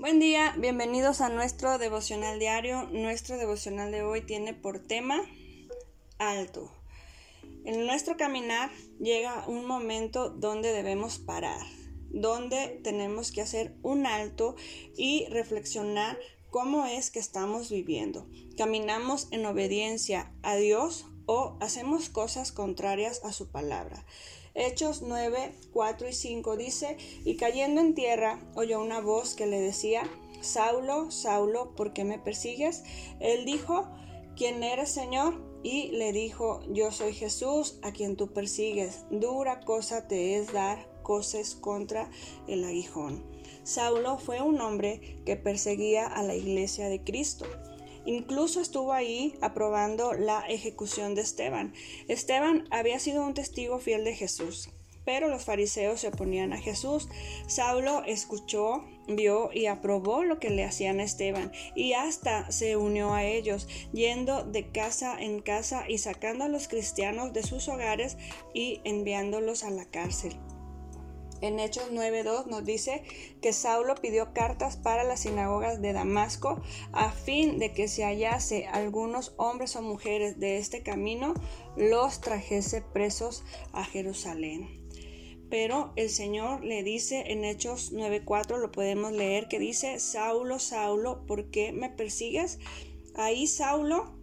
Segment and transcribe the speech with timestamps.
[0.00, 2.84] Buen día, bienvenidos a nuestro devocional diario.
[2.84, 5.20] Nuestro devocional de hoy tiene por tema
[6.16, 6.72] alto.
[7.66, 11.60] En nuestro caminar llega un momento donde debemos parar,
[12.08, 14.56] donde tenemos que hacer un alto
[14.96, 18.26] y reflexionar cómo es que estamos viviendo.
[18.56, 24.04] ¿Caminamos en obediencia a Dios o hacemos cosas contrarias a su palabra?
[24.56, 29.60] Hechos 9, 4 y 5 dice, y cayendo en tierra oyó una voz que le
[29.60, 30.02] decía,
[30.40, 32.82] Saulo, Saulo, ¿por qué me persigues?
[33.20, 33.88] Él dijo,
[34.34, 35.40] ¿quién eres, Señor?
[35.62, 39.04] Y le dijo, yo soy Jesús, a quien tú persigues.
[39.12, 42.10] Dura cosa te es dar coces contra
[42.48, 43.24] el aguijón.
[43.62, 47.46] Saulo fue un hombre que perseguía a la iglesia de Cristo.
[48.04, 51.74] Incluso estuvo ahí aprobando la ejecución de Esteban.
[52.08, 54.70] Esteban había sido un testigo fiel de Jesús,
[55.04, 57.08] pero los fariseos se oponían a Jesús.
[57.46, 63.12] Saulo escuchó, vio y aprobó lo que le hacían a Esteban y hasta se unió
[63.12, 68.16] a ellos, yendo de casa en casa y sacando a los cristianos de sus hogares
[68.54, 70.36] y enviándolos a la cárcel.
[71.40, 73.02] En Hechos 9.2 nos dice
[73.40, 76.60] que Saulo pidió cartas para las sinagogas de Damasco
[76.92, 81.34] a fin de que si hallase algunos hombres o mujeres de este camino,
[81.76, 84.80] los trajese presos a Jerusalén.
[85.48, 91.26] Pero el Señor le dice en Hechos 9.4, lo podemos leer, que dice, Saulo, Saulo,
[91.26, 92.60] ¿por qué me persigues?
[93.16, 94.19] Ahí Saulo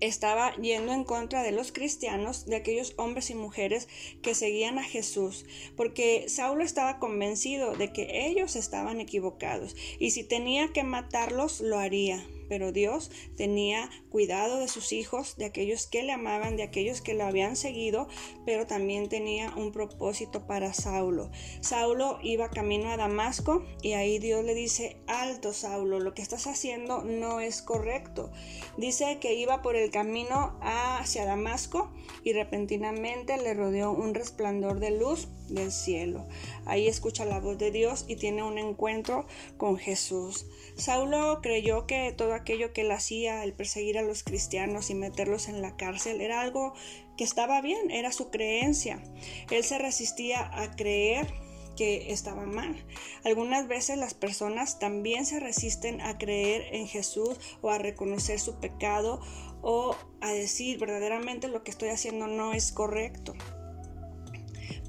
[0.00, 3.88] estaba yendo en contra de los cristianos, de aquellos hombres y mujeres
[4.22, 10.24] que seguían a Jesús, porque Saulo estaba convencido de que ellos estaban equivocados y si
[10.24, 16.04] tenía que matarlos lo haría pero Dios tenía cuidado de sus hijos, de aquellos que
[16.04, 18.06] le amaban, de aquellos que lo habían seguido,
[18.46, 21.32] pero también tenía un propósito para Saulo.
[21.62, 26.46] Saulo iba camino a Damasco y ahí Dios le dice, alto Saulo, lo que estás
[26.46, 28.30] haciendo no es correcto.
[28.78, 31.90] Dice que iba por el camino hacia Damasco
[32.22, 36.24] y repentinamente le rodeó un resplandor de luz del cielo.
[36.66, 39.26] Ahí escucha la voz de Dios y tiene un encuentro
[39.56, 40.46] con Jesús.
[40.76, 45.48] Saulo creyó que todo aquello que él hacía, el perseguir a los cristianos y meterlos
[45.48, 46.74] en la cárcel, era algo
[47.16, 49.02] que estaba bien, era su creencia.
[49.50, 51.26] Él se resistía a creer
[51.74, 52.84] que estaba mal.
[53.24, 58.60] Algunas veces las personas también se resisten a creer en Jesús o a reconocer su
[58.60, 59.22] pecado
[59.62, 63.34] o a decir verdaderamente lo que estoy haciendo no es correcto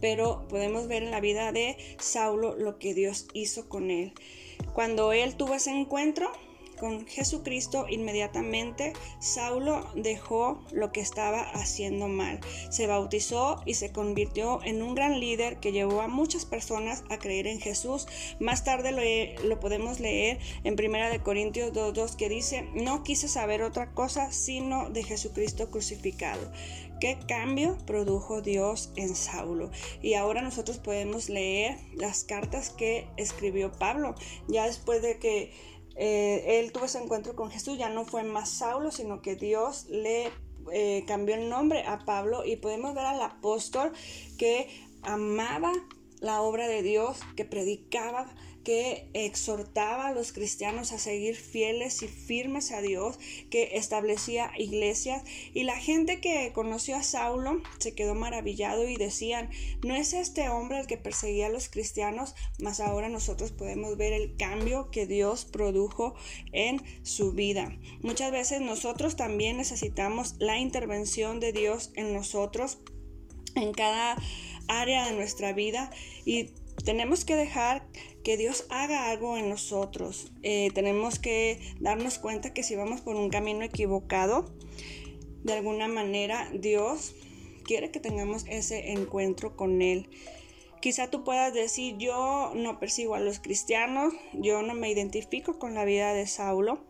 [0.01, 4.13] pero podemos ver en la vida de Saulo lo que Dios hizo con él.
[4.73, 6.31] Cuando él tuvo ese encuentro,
[6.75, 12.39] con Jesucristo, inmediatamente Saulo dejó lo que estaba haciendo mal.
[12.69, 17.17] Se bautizó y se convirtió en un gran líder que llevó a muchas personas a
[17.17, 18.07] creer en Jesús.
[18.39, 18.91] Más tarde
[19.43, 24.89] lo, podemos leer en 1 Corintios 2.2 que dice, no quise saber otra cosa sino
[24.89, 26.51] de Jesucristo crucificado.
[26.99, 29.69] ¿Qué cambio produjo Dios en Saulo?
[30.01, 34.15] Y ahora nosotros podemos leer las cartas que escribió Pablo,
[34.47, 35.51] ya después de que
[35.95, 39.85] eh, él tuvo ese encuentro con Jesús, ya no fue más Saulo, sino que Dios
[39.89, 40.31] le
[40.71, 43.93] eh, cambió el nombre a Pablo y podemos ver al apóstol
[44.37, 44.67] que
[45.03, 45.71] amaba
[46.19, 48.33] la obra de Dios, que predicaba
[48.65, 53.17] que exhortaba a los cristianos a seguir fieles y firmes a Dios,
[53.51, 59.51] que establecía iglesias y la gente que conoció a Saulo se quedó maravillado y decían,
[59.83, 64.13] no es este hombre el que perseguía a los cristianos, mas ahora nosotros podemos ver
[64.13, 66.15] el cambio que Dios produjo
[66.51, 67.77] en su vida.
[68.01, 72.79] Muchas veces nosotros también necesitamos la intervención de Dios en nosotros,
[73.53, 74.17] en cada
[74.67, 75.91] área de nuestra vida
[76.25, 76.51] y
[76.83, 77.85] tenemos que dejar
[78.23, 80.31] que Dios haga algo en nosotros.
[80.43, 84.51] Eh, tenemos que darnos cuenta que si vamos por un camino equivocado,
[85.43, 87.15] de alguna manera Dios
[87.63, 90.09] quiere que tengamos ese encuentro con Él.
[90.81, 95.73] Quizá tú puedas decir, yo no persigo a los cristianos, yo no me identifico con
[95.73, 96.83] la vida de Saulo,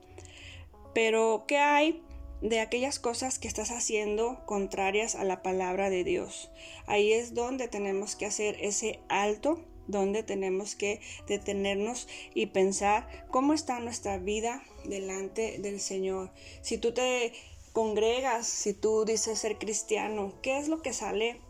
[0.93, 2.03] pero ¿qué hay
[2.41, 6.51] de aquellas cosas que estás haciendo contrarias a la palabra de Dios?
[6.87, 13.53] Ahí es donde tenemos que hacer ese alto donde tenemos que detenernos y pensar cómo
[13.53, 16.31] está nuestra vida delante del Señor.
[16.61, 17.33] Si tú te
[17.73, 21.41] congregas, si tú dices ser cristiano, ¿qué es lo que sale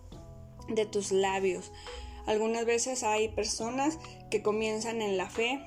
[0.67, 1.71] de tus labios?
[2.25, 3.99] Algunas veces hay personas
[4.31, 5.61] que comienzan en la fe,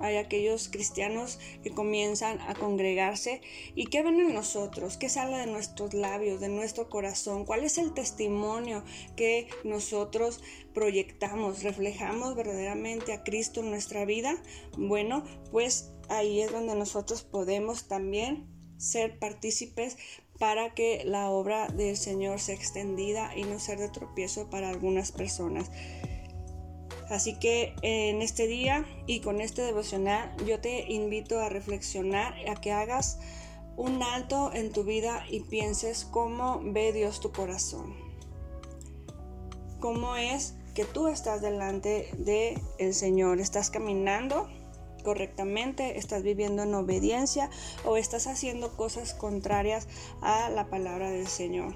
[0.00, 3.40] hay aquellos cristianos que comienzan a congregarse
[3.74, 7.78] y qué ven en nosotros, qué sale de nuestros labios, de nuestro corazón, cuál es
[7.78, 8.84] el testimonio
[9.16, 10.42] que nosotros
[10.74, 14.42] proyectamos, reflejamos verdaderamente a Cristo en nuestra vida.
[14.76, 18.46] Bueno, pues ahí es donde nosotros podemos también
[18.78, 19.96] ser partícipes
[20.38, 25.12] para que la obra del Señor sea extendida y no ser de tropiezo para algunas
[25.12, 25.70] personas.
[27.10, 32.54] Así que en este día y con este devocional yo te invito a reflexionar, a
[32.60, 33.18] que hagas
[33.76, 37.94] un alto en tu vida y pienses cómo ve Dios tu corazón.
[39.80, 42.60] Cómo es que tú estás delante de
[42.92, 44.48] Señor, estás caminando
[45.04, 47.48] correctamente, estás viviendo en obediencia
[47.84, 49.88] o estás haciendo cosas contrarias
[50.20, 51.74] a la palabra del Señor.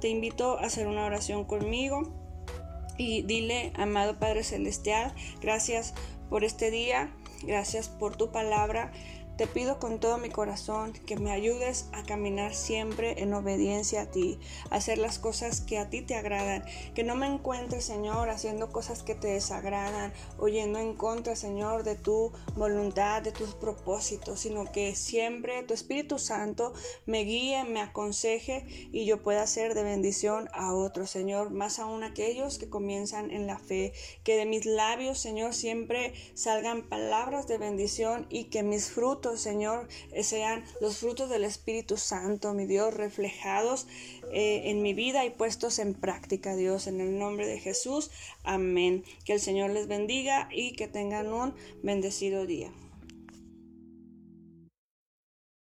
[0.00, 2.21] Te invito a hacer una oración conmigo
[2.96, 5.94] y dile, amado Padre Celestial, gracias
[6.28, 7.10] por este día,
[7.42, 8.92] gracias por tu palabra.
[9.36, 14.10] Te pido con todo mi corazón que me ayudes a caminar siempre en obediencia a
[14.10, 14.38] ti,
[14.70, 16.64] a hacer las cosas que a ti te agradan,
[16.94, 21.94] que no me encuentres, Señor, haciendo cosas que te desagradan, oyendo en contra, Señor, de
[21.94, 26.74] tu voluntad, de tus propósitos, sino que siempre tu Espíritu Santo
[27.06, 32.04] me guíe, me aconseje y yo pueda ser de bendición a otros, Señor, más aún
[32.04, 33.94] aquellos que comienzan en la fe,
[34.24, 39.88] que de mis labios, Señor, siempre salgan palabras de bendición y que mis frutos Señor,
[40.12, 43.86] eh, sean los frutos del Espíritu Santo, mi Dios, reflejados
[44.32, 48.10] eh, en mi vida y puestos en práctica, Dios, en el nombre de Jesús.
[48.42, 49.04] Amén.
[49.24, 52.72] Que el Señor les bendiga y que tengan un bendecido día.